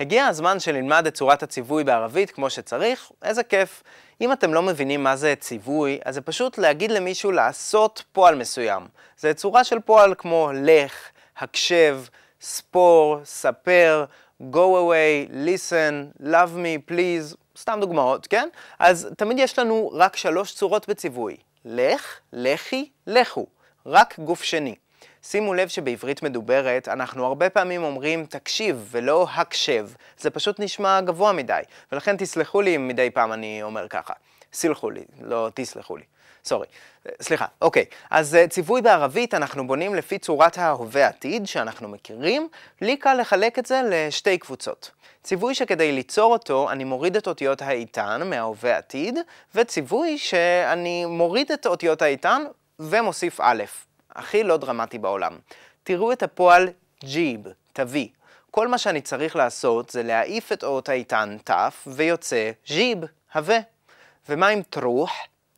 הגיע 0.00 0.26
הזמן 0.26 0.60
שנלמד 0.60 1.06
את 1.06 1.14
צורת 1.14 1.42
הציווי 1.42 1.84
בערבית 1.84 2.30
כמו 2.30 2.50
שצריך, 2.50 3.10
איזה 3.22 3.42
כיף. 3.42 3.82
אם 4.20 4.32
אתם 4.32 4.54
לא 4.54 4.62
מבינים 4.62 5.04
מה 5.04 5.16
זה 5.16 5.34
ציווי, 5.38 5.98
אז 6.04 6.14
זה 6.14 6.20
פשוט 6.20 6.58
להגיד 6.58 6.90
למישהו 6.90 7.32
לעשות 7.32 8.02
פועל 8.12 8.34
מסוים. 8.34 8.82
זה 9.18 9.34
צורה 9.34 9.64
של 9.64 9.80
פועל 9.80 10.14
כמו 10.18 10.50
לך, 10.54 10.92
הקשב, 11.38 12.00
ספור, 12.40 13.20
ספר, 13.24 14.04
go 14.40 14.54
away, 14.54 15.32
listen, 15.32 16.22
love 16.22 16.56
me, 16.56 16.90
please, 16.90 17.36
סתם 17.58 17.78
דוגמאות, 17.80 18.26
כן? 18.26 18.48
אז 18.78 19.08
תמיד 19.16 19.38
יש 19.38 19.58
לנו 19.58 19.90
רק 19.94 20.16
שלוש 20.16 20.54
צורות 20.54 20.88
בציווי. 20.88 21.36
לך, 21.64 22.18
לכי, 22.32 22.90
לכו. 23.06 23.46
רק 23.86 24.18
גוף 24.18 24.42
שני. 24.42 24.74
שימו 25.30 25.54
לב 25.54 25.68
שבעברית 25.68 26.22
מדוברת 26.22 26.88
אנחנו 26.88 27.26
הרבה 27.26 27.50
פעמים 27.50 27.82
אומרים 27.82 28.26
תקשיב 28.26 28.88
ולא 28.90 29.26
הקשב. 29.34 29.88
זה 30.18 30.30
פשוט 30.30 30.60
נשמע 30.60 31.00
גבוה 31.00 31.32
מדי, 31.32 31.60
ולכן 31.92 32.16
תסלחו 32.16 32.60
לי 32.60 32.76
אם 32.76 32.88
מדי 32.88 33.10
פעם 33.10 33.32
אני 33.32 33.62
אומר 33.62 33.88
ככה. 33.88 34.12
סלחו 34.52 34.90
לי, 34.90 35.04
לא 35.20 35.48
תסלחו 35.54 35.96
לי. 35.96 36.02
סורי. 36.44 36.66
סליחה, 37.22 37.46
אוקיי. 37.62 37.84
אז 38.10 38.34
אה, 38.34 38.48
ציווי 38.48 38.82
בערבית 38.82 39.34
אנחנו 39.34 39.66
בונים 39.66 39.94
לפי 39.94 40.18
צורת 40.18 40.58
ההווה 40.58 41.06
עתיד 41.06 41.46
שאנחנו 41.46 41.88
מכירים. 41.88 42.48
לי 42.80 42.96
קל 42.96 43.14
לחלק 43.14 43.58
את 43.58 43.66
זה 43.66 43.80
לשתי 43.84 44.38
קבוצות. 44.38 44.90
ציווי 45.22 45.54
שכדי 45.54 45.92
ליצור 45.92 46.32
אותו 46.32 46.70
אני 46.70 46.84
מוריד 46.84 47.16
את 47.16 47.28
אותיות 47.28 47.62
האיתן 47.62 48.22
מההווה 48.30 48.76
עתיד, 48.76 49.18
וציווי 49.54 50.18
שאני 50.18 51.04
מוריד 51.04 51.52
את 51.52 51.66
אותיות 51.66 52.02
האיתן 52.02 52.42
ומוסיף 52.78 53.40
א'. 53.40 53.64
הכי 54.16 54.42
לא 54.42 54.56
דרמטי 54.56 54.98
בעולם. 54.98 55.38
תראו 55.82 56.12
את 56.12 56.22
הפועל 56.22 56.68
ג'יב, 57.04 57.40
תביא. 57.72 58.08
כל 58.50 58.68
מה 58.68 58.78
שאני 58.78 59.00
צריך 59.00 59.36
לעשות 59.36 59.90
זה 59.90 60.02
להעיף 60.02 60.52
את 60.52 60.64
אות 60.64 60.88
האיתן 60.88 61.36
ת' 61.44 61.50
ויוצא 61.86 62.50
ג'יב, 62.66 62.98
הווה. 63.34 63.58
ומה 64.28 64.48
עם 64.48 64.62
טרוח, 64.62 65.12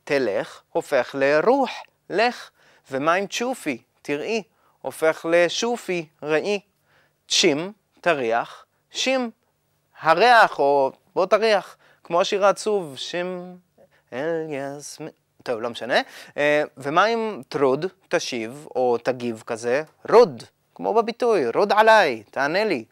תלך, 0.05 0.61
הופך 0.71 1.15
לרוח, 1.19 1.71
לך. 2.11 2.51
ומה 2.91 3.15
עם 3.15 3.27
צ'ופי, 3.27 3.83
תראי, 4.03 4.43
הופך 4.83 5.27
לשופי, 5.31 6.07
ראי. 6.23 6.61
צ'ים, 7.29 7.73
תריח, 8.01 8.65
שים, 8.91 9.31
הריח 10.01 10.59
או 10.59 10.93
בוא 11.15 11.27
תריח, 11.27 11.77
כמו 12.05 12.21
השיר 12.21 12.47
העצוב, 12.47 12.97
שים 12.97 13.59
אל 14.13 14.47
יסמין. 14.49 15.11
טוב, 15.49 15.61
לא 15.61 15.71
משנה. 15.71 16.01
אה, 16.37 16.63
ומה 16.77 17.07
עם 17.07 17.43
ترد, 17.49 17.87
תשיב, 18.09 18.67
או 18.77 18.99
תגיב 18.99 19.43
כזה? 19.47 19.83
رد, 20.11 20.43
כמו 20.75 20.95
בביטוי, 20.95 21.49
رد 21.55 21.73
عليي, 21.73 22.23
תענה 22.31 22.65
לי. 22.65 22.85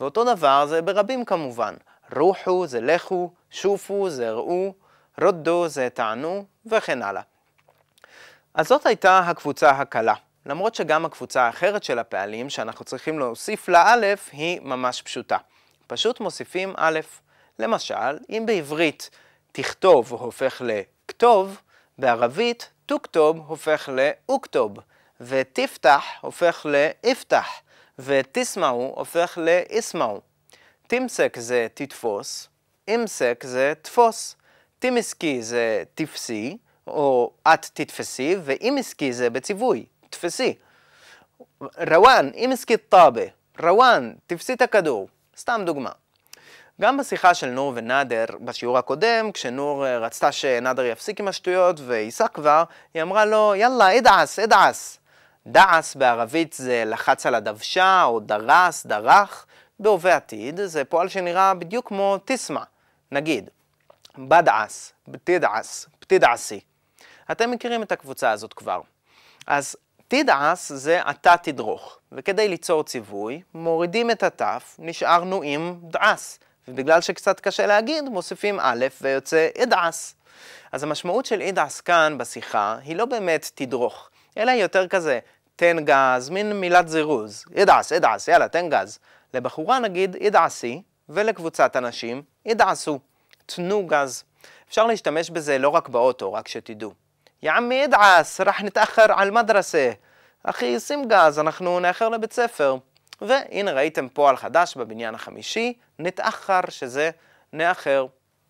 ואותו 0.00 0.34
דבר 0.34 0.66
זה 0.66 0.82
ברבים 0.82 1.24
כמובן. 1.24 1.74
روحوا 2.16 2.66
זה 2.66 2.80
לכו, 2.80 3.30
شوفوا 3.50 4.10
זה 4.10 4.30
ראו, 4.30 4.74
ردوا 5.20 5.68
זה 5.68 5.88
תענו, 5.94 6.44
וכן 6.66 7.02
הלאה. 7.02 7.22
אז 8.54 8.68
זאת 8.68 8.86
הייתה 8.86 9.18
הקבוצה 9.18 9.70
הקלה. 9.70 10.14
למרות 10.46 10.74
שגם 10.74 11.04
הקבוצה 11.04 11.42
האחרת 11.42 11.82
של 11.82 11.98
הפעלים 11.98 12.50
שאנחנו 12.50 12.84
צריכים 12.84 13.18
להוסיף 13.18 13.68
להם 13.68 13.98
אלף 13.98 14.28
היא 14.32 14.60
ממש 14.60 15.02
פשוטה. 15.02 15.36
פשוט 15.86 16.20
מוסיפים 16.20 16.74
א'. 16.76 17.00
למשל, 17.58 18.18
אם 18.30 18.42
בעברית 18.46 19.10
תכתוב 19.52 20.12
הופך 20.12 20.62
לכתוב, 20.64 21.60
בערבית 21.98 22.70
תוכתוב 22.86 23.38
הופך 23.46 23.88
לאוכתוב, 23.92 24.78
ותפתח 25.20 26.04
הופך 26.20 26.66
לאפתח, 26.70 27.48
ותסמעו 27.98 28.94
הופך 28.96 29.38
לאסמעו. 29.38 30.20
תמסק 30.86 31.36
זה 31.38 31.66
תתפוס, 31.74 32.48
אמסק 32.88 33.44
זה 33.46 33.72
תפוס, 33.82 34.36
תמסקי 34.78 35.42
זה 35.42 35.82
תפסי, 35.94 36.58
או 36.86 37.32
את 37.48 37.66
תתפסי, 37.74 38.36
ואימסקי 38.44 39.12
זה 39.12 39.30
בציווי, 39.30 39.86
תפסי. 40.10 40.54
רוואן, 41.90 42.30
امسكي 42.34 42.76
الطابة, 42.76 43.22
רוואן, 43.60 44.12
תפסי 44.26 44.52
את 44.52 44.62
הכדור. 44.62 45.08
סתם 45.36 45.62
דוגמה. 45.66 45.90
גם 46.80 46.96
בשיחה 46.96 47.34
של 47.34 47.50
נור 47.50 47.72
ונאדר 47.76 48.24
בשיעור 48.40 48.78
הקודם, 48.78 49.32
כשנור 49.32 49.86
אה, 49.86 49.98
רצתה 49.98 50.32
שנאדר 50.32 50.84
יפסיק 50.84 51.20
עם 51.20 51.28
השטויות 51.28 51.80
וייסע 51.80 52.28
כבר, 52.28 52.64
היא 52.94 53.02
אמרה 53.02 53.24
לו, 53.24 53.54
יאללה, 53.54 53.98
ادعس, 53.98 54.38
ادعس. 54.38 54.98
دعس 55.46 55.94
בערבית 55.94 56.52
זה 56.52 56.82
לחץ 56.86 57.26
על 57.26 57.34
הדוושה, 57.34 58.04
או 58.04 58.20
דרס, 58.20 58.86
דרך. 58.86 59.46
בהווה 59.80 60.16
עתיד 60.16 60.60
זה 60.64 60.84
פועל 60.84 61.08
שנראה 61.08 61.54
בדיוק 61.54 61.88
כמו 61.88 62.16
تسمع. 62.24 62.64
נגיד, 63.12 63.50
بدعس, 64.18 64.92
بتدعس, 65.08 65.86
بتدعسي. 66.00 66.60
אתם 67.30 67.50
מכירים 67.50 67.82
את 67.82 67.92
הקבוצה 67.92 68.30
הזאת 68.30 68.52
כבר. 68.52 68.80
אז 69.46 69.76
תדעס 70.08 70.72
זה 70.72 71.00
אתה 71.10 71.36
תדרוך, 71.42 71.98
וכדי 72.12 72.48
ליצור 72.48 72.84
ציווי, 72.84 73.42
מורידים 73.54 74.10
את 74.10 74.22
התף, 74.22 74.76
נשארנו 74.78 75.42
עם 75.42 75.80
דעס. 75.82 76.38
ובגלל 76.68 77.00
שקצת 77.00 77.40
קשה 77.40 77.66
להגיד, 77.66 78.04
מוסיפים 78.04 78.58
א' 78.60 78.86
ויוצא 79.00 79.48
אדעס. 79.62 80.14
אז 80.72 80.82
המשמעות 80.82 81.26
של 81.26 81.42
אדעס 81.42 81.80
כאן 81.80 82.18
בשיחה 82.18 82.76
היא 82.84 82.96
לא 82.96 83.04
באמת 83.04 83.50
תדרוך, 83.54 84.10
אלא 84.38 84.50
היא 84.50 84.62
יותר 84.62 84.88
כזה, 84.88 85.18
תן 85.56 85.76
גז, 85.84 86.30
מין 86.30 86.60
מילת 86.60 86.88
זירוז, 86.88 87.44
אדעס, 87.62 87.92
אדעס, 87.92 88.28
יאללה, 88.28 88.48
תן 88.48 88.68
גז. 88.70 88.98
לבחורה 89.34 89.78
נגיד 89.78 90.16
אדעסי, 90.16 90.82
ולקבוצת 91.08 91.76
אנשים 91.76 92.22
אדעסו, 92.50 92.98
תנו 93.46 93.86
גז. 93.86 94.24
אפשר 94.68 94.86
להשתמש 94.86 95.30
בזה 95.30 95.58
לא 95.58 95.68
רק 95.68 95.88
באוטו, 95.88 96.32
רק 96.32 96.48
שתדעו. 96.48 96.92
יא 97.42 97.52
עמי 97.52 97.84
אדעס, 97.84 98.40
רח 98.40 98.60
נתאחר 98.60 99.06
על 99.16 99.30
מדרסה. 99.30 99.92
אחי, 100.44 100.80
שים 100.80 101.08
גז, 101.08 101.38
אנחנו 101.38 101.80
נאחר 101.80 102.08
לבית 102.08 102.32
ספר. 102.32 102.76
והנה 103.28 103.72
ראיתם 103.72 104.08
פועל 104.08 104.36
חדש 104.36 104.76
בבניין 104.76 105.14
החמישי, 105.14 105.72
נתאחר, 105.98 106.60
שזה 106.68 107.10
נאחר. 107.52 108.06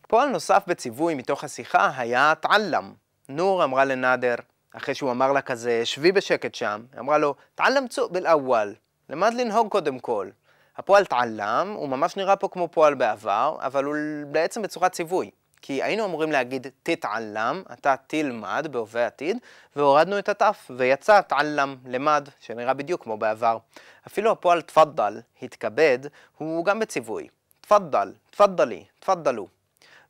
פועל 0.08 0.28
נוסף 0.28 0.62
בציווי 0.66 1.14
מתוך 1.14 1.44
השיחה 1.44 1.90
היה 1.96 2.32
תעלם. 2.40 2.92
נור 3.28 3.64
אמרה 3.64 3.84
לנאדר, 3.84 4.34
אחרי 4.76 4.94
שהוא 4.94 5.10
אמר 5.10 5.32
לה 5.32 5.40
כזה, 5.40 5.86
שבי 5.86 6.12
בשקט 6.12 6.54
שם, 6.54 6.82
אמרה 6.98 7.18
לו, 7.18 7.34
תעלם 7.54 7.88
צוק 7.88 8.12
באל-אוול, 8.12 8.74
למד 9.10 9.34
לנהוג 9.34 9.68
קודם 9.68 9.98
כל. 9.98 10.28
הפועל 10.76 11.04
תעלם, 11.04 11.74
הוא 11.76 11.88
ממש 11.88 12.16
נראה 12.16 12.36
פה 12.36 12.48
כמו 12.48 12.68
פועל 12.68 12.94
בעבר, 12.94 13.56
אבל 13.60 13.84
הוא 13.84 13.94
בעצם 14.26 14.62
בצורת 14.62 14.92
ציווי. 14.92 15.30
כי 15.62 15.82
היינו 15.82 16.04
אמורים 16.04 16.32
להגיד 16.32 16.66
תתעלם, 16.82 17.62
אתה 17.72 17.94
תלמד 18.06 18.66
בהווה 18.70 19.06
עתיד, 19.06 19.38
והורדנו 19.76 20.18
את 20.18 20.28
התף, 20.28 20.70
ויצא 20.76 21.20
תעלם, 21.20 21.76
למד, 21.86 22.28
שנראה 22.40 22.74
בדיוק 22.74 23.02
כמו 23.02 23.16
בעבר. 23.16 23.58
אפילו 24.06 24.30
הפועל 24.30 24.62
תפדל, 24.62 25.20
התכבד, 25.42 25.98
הוא 26.38 26.64
גם 26.64 26.78
בציווי. 26.78 27.28
תפדל, 27.60 28.12
תפדלי, 28.30 28.84
תפדלו. 29.00 29.48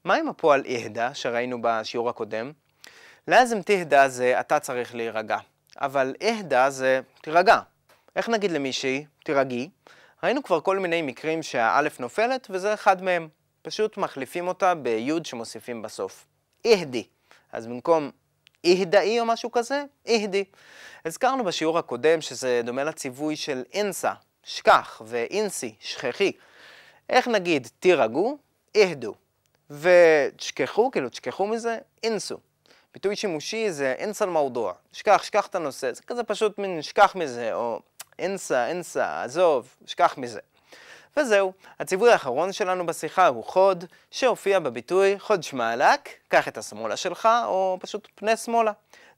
מה 0.05 0.15
עם 0.15 0.29
הפועל 0.29 0.63
איהדה, 0.65 1.15
שראינו 1.15 1.59
בשיעור 1.63 2.09
הקודם? 2.09 2.53
לאזם 3.29 3.63
תהדה 3.63 4.09
זה 4.09 4.41
אתה 4.41 4.61
צריך 4.61 4.95
להירגע, 4.95 5.39
אבל 5.81 6.15
איהדה 6.21 6.71
זה 6.71 7.01
תירגע. 7.21 7.61
איך 8.17 8.29
נגיד 8.29 8.51
למישהי, 8.51 9.05
תירגעי? 9.25 9.71
ראינו 10.23 10.43
כבר 10.43 10.61
כל 10.61 10.79
מיני 10.79 11.03
מקרים 11.03 11.43
שהאלף 11.43 12.01
נופלת, 12.01 12.47
וזה 12.51 12.75
אחד 12.75 13.03
מהם. 13.03 13.29
פשוט 13.63 13.97
מחליפים 13.97 14.49
אותה 14.49 14.75
ביוד 14.75 15.27
שמוסיפים 15.27 15.83
בסוף. 15.83 16.27
איהדי. 16.65 17.05
אז 17.53 17.67
במקום 17.67 18.11
איהדאי 18.65 19.21
או 19.21 19.25
משהו 19.25 19.51
כזה, 19.51 19.85
איהדי. 20.07 20.45
הזכרנו 21.05 21.45
בשיעור 21.45 21.79
הקודם 21.79 22.21
שזה 22.21 22.61
דומה 22.65 22.85
לציווי 22.85 23.37
של 23.37 23.63
אינסה, 23.73 24.13
שכח, 24.45 25.03
ואינסי, 25.07 25.75
שכחי. 25.81 26.33
איך 27.09 27.29
נגיד 27.29 27.69
תירגעו? 27.81 28.39
איהדו. 28.75 29.15
ותשכחו, 29.71 30.91
כאילו 30.91 31.09
תשכחו 31.09 31.47
מזה, 31.47 31.79
אינסו. 32.03 32.39
ביטוי 32.95 33.17
שימושי 33.17 33.73
זה 33.73 33.93
אינסה 33.99 34.25
אל-מודוע. 34.25 34.73
שכח, 34.93 35.23
שכח 35.23 35.47
את 35.47 35.55
הנושא. 35.55 35.93
זה 35.93 36.03
כזה 36.03 36.25
פשוט 36.25 36.59
מין 36.59 36.83
שכח 36.83 37.17
מזה, 37.17 37.55
או 37.55 37.81
אינסה, 38.19 38.67
אינסה, 38.67 39.23
עזוב, 39.23 39.77
שכח 39.87 40.15
מזה. 40.19 40.41
וזהו, 41.17 41.53
הציווי 41.79 42.13
האחרון 42.13 42.53
שלנו 42.53 42.87
בשיחה 42.87 43.27
הוא 43.27 43.45
חוד, 43.45 43.85
שהופיע 44.11 44.59
בביטוי 44.59 45.19
חוד 45.19 45.43
שמעלק, 45.43 46.09
קח 46.29 46.49
את 46.49 46.59
השמאלה 46.59 46.97
שלך, 46.97 47.29
או 47.45 47.79
פשוט 47.81 48.09
פנה 48.15 48.37
שמאלה. 48.37 48.73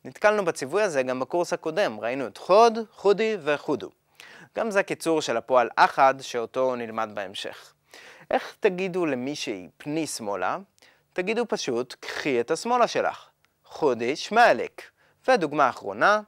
נתקלנו 0.04 0.44
בציווי 0.44 0.82
הזה 0.82 1.02
גם 1.02 1.20
בקורס 1.20 1.52
הקודם, 1.52 2.00
ראינו 2.00 2.26
את 2.26 2.38
חוד, 2.38 2.78
חודי 2.92 3.36
וחודו. 3.44 3.90
גם 4.56 4.70
זה 4.70 4.82
קיצור 4.82 5.22
של 5.22 5.36
הפועל 5.36 5.68
אחד, 5.76 6.14
שאותו 6.20 6.76
נלמד 6.76 7.10
בהמשך. 7.14 7.72
איך 8.30 8.56
תגידו 8.60 9.06
למישהי 9.06 9.68
פני 9.76 10.06
שמאלה? 10.06 10.58
תגידו 11.12 11.44
פשוט, 11.48 11.94
קחי 12.00 12.40
את 12.40 12.50
השמאלה 12.50 12.86
שלך. 12.86 13.28
חודי 13.64 14.16
שמעלק. 14.16 14.82
והדוגמה 15.28 15.66
האחרונה, 15.66 16.20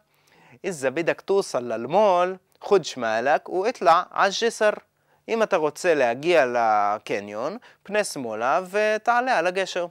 איזה 0.64 0.90
בדק 0.90 1.20
תוסל 1.20 1.60
ללמול, 1.60 2.36
חוד 2.60 2.84
שמעלק 2.84 3.48
ואתלה 3.48 4.02
עג'סר. 4.10 4.70
אם 5.28 5.42
אתה 5.42 5.56
רוצה 5.56 5.94
להגיע 5.94 6.46
לקניון, 6.46 7.56
פנה 7.82 8.04
שמאלה 8.04 8.60
ותעלה 8.70 9.38
על 9.38 9.46
הגשר. 9.46 9.86